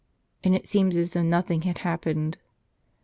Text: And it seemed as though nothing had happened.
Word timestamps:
And 0.43 0.55
it 0.55 0.67
seemed 0.67 0.95
as 0.95 1.13
though 1.13 1.21
nothing 1.21 1.61
had 1.61 1.77
happened. 1.85 2.39